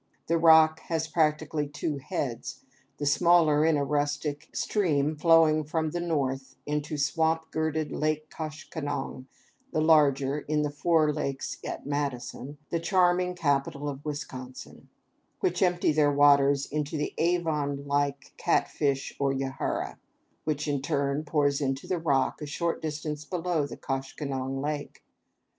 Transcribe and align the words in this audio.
The 0.25 0.39
Rock 0.39 0.79
has 0.87 1.07
practically 1.07 1.67
two 1.67 1.97
heads: 1.99 2.63
the 2.97 3.05
smaller, 3.05 3.63
in 3.63 3.77
a 3.77 3.83
rustic 3.83 4.49
stream 4.51 5.15
flowing 5.15 5.63
from 5.63 5.91
the 5.91 5.99
north 5.99 6.55
into 6.65 6.97
swamp 6.97 7.51
girted 7.51 7.91
Lake 7.91 8.27
Koshkonong; 8.31 9.27
the 9.71 9.79
larger, 9.79 10.39
in 10.39 10.63
the 10.63 10.71
four 10.71 11.13
lakes 11.13 11.59
at 11.63 11.85
Madison, 11.85 12.57
the 12.71 12.79
charming 12.79 13.35
capital 13.35 13.87
of 13.87 14.03
Wisconsin, 14.03 14.89
which 15.39 15.61
empty 15.61 15.91
their 15.91 16.11
waters 16.11 16.65
into 16.65 16.97
the 16.97 17.13
Avon 17.19 17.85
like 17.85 18.33
Catfish 18.37 19.15
or 19.19 19.31
Yahara, 19.31 19.99
which 20.45 20.67
in 20.67 20.81
turn 20.81 21.23
pours 21.23 21.61
into 21.61 21.85
the 21.85 21.99
Rock 21.99 22.41
a 22.41 22.47
short 22.47 22.81
distance 22.81 23.23
below 23.23 23.67
the 23.67 23.77
Koshkonong 23.77 24.63
lake. 24.63 25.03